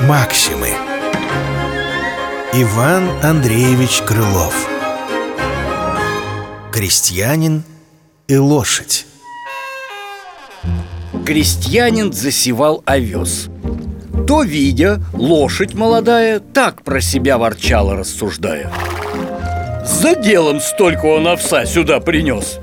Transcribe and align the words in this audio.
Максимы. 0.00 0.68
Иван 2.52 3.08
Андреевич 3.24 4.02
Крылов. 4.02 4.54
Крестьянин 6.70 7.64
и 8.28 8.36
лошадь. 8.36 9.06
Крестьянин 11.24 12.12
засевал 12.12 12.82
овес. 12.86 13.48
То, 14.28 14.42
видя, 14.42 15.00
лошадь 15.12 15.74
молодая 15.74 16.38
Так 16.38 16.82
про 16.82 17.00
себя 17.00 17.36
ворчала, 17.36 17.96
рассуждая. 17.96 18.72
За 19.84 20.14
делом 20.14 20.60
столько 20.60 21.06
он 21.06 21.26
овса 21.26 21.66
сюда 21.66 21.98
принес 21.98 22.60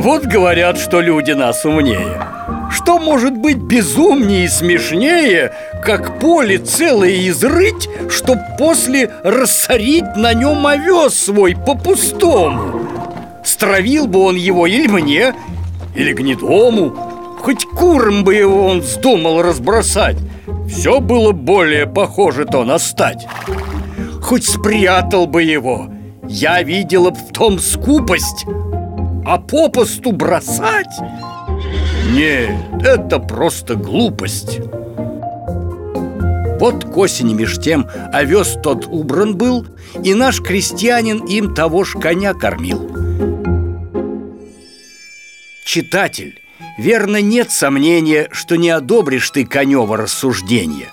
Вот 0.00 0.24
говорят, 0.24 0.78
что 0.78 1.02
люди 1.02 1.32
нас 1.32 1.66
умнее. 1.66 2.22
Что 2.70 2.98
может 2.98 3.36
быть 3.36 3.58
безумнее 3.58 4.46
и 4.46 4.48
смешнее 4.48 5.52
Как 5.84 6.18
поле 6.18 6.56
целое 6.56 7.28
изрыть 7.28 7.86
Чтоб 8.08 8.38
после 8.56 9.10
рассорить 9.22 10.16
на 10.16 10.32
нем 10.32 10.66
овес 10.66 11.12
свой 11.12 11.54
по-пустому? 11.54 12.80
Стравил 13.44 14.06
бы 14.06 14.20
он 14.20 14.36
его 14.36 14.66
или 14.66 14.86
мне, 14.86 15.34
или 15.94 16.14
гнедому 16.14 17.36
Хоть 17.38 17.66
куром 17.66 18.24
бы 18.24 18.34
его 18.34 18.68
он 18.68 18.80
вздумал 18.80 19.42
разбросать 19.42 20.16
Все 20.66 21.00
было 21.00 21.32
более 21.32 21.86
похоже 21.86 22.46
то 22.46 22.64
на 22.64 22.78
стать. 22.78 23.26
Хоть 24.22 24.48
спрятал 24.48 25.26
бы 25.26 25.42
его 25.42 25.90
Я 26.26 26.62
видела 26.62 27.10
в 27.10 27.34
том 27.34 27.58
скупость 27.58 28.46
А 29.24 29.38
попусту 29.38 30.12
бросать? 30.12 30.98
Нет, 32.12 32.56
это 32.82 33.18
просто 33.18 33.74
глупость 33.74 34.58
вот 36.60 36.84
к 36.84 36.96
осени 36.98 37.32
меж 37.32 37.56
тем 37.56 37.88
овес 38.12 38.58
тот 38.62 38.84
убран 38.86 39.34
был 39.34 39.66
И 40.04 40.12
наш 40.12 40.42
крестьянин 40.42 41.24
им 41.24 41.54
того 41.54 41.84
ж 41.84 41.94
коня 41.98 42.34
кормил 42.34 42.86
Читатель, 45.64 46.38
верно, 46.76 47.22
нет 47.22 47.50
сомнения, 47.50 48.28
что 48.30 48.56
не 48.56 48.68
одобришь 48.68 49.30
ты 49.30 49.46
конево 49.46 49.96
рассуждение 49.96 50.88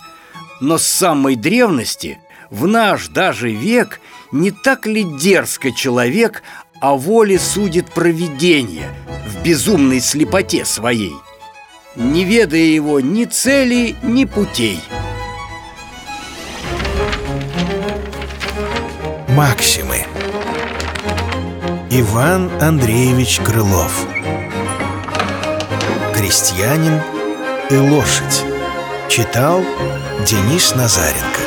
Но 0.62 0.78
с 0.78 0.88
самой 0.88 1.36
древности, 1.36 2.18
в 2.50 2.66
наш 2.66 3.10
даже 3.10 3.52
век 3.52 4.00
Не 4.32 4.52
так 4.52 4.86
ли 4.86 5.04
дерзко 5.04 5.74
человек 5.74 6.44
о 6.80 6.96
воле 6.96 7.40
судит 7.40 7.92
провидение 7.92 8.90
В 9.28 9.44
безумной 9.44 10.00
слепоте 10.00 10.66
своей 10.66 11.14
Не 11.96 12.24
ведая 12.24 12.62
его 12.62 13.00
ни 13.00 13.26
цели, 13.26 13.96
ни 14.04 14.26
путей. 14.26 14.80
Максимы. 19.30 20.06
Иван 21.90 22.52
Андреевич 22.62 23.40
Крылов. 23.40 24.08
Крестьянин 26.14 27.02
и 27.70 27.76
лошадь. 27.76 28.44
Читал 29.10 29.64
Денис 30.26 30.76
Назаренко 30.76 31.47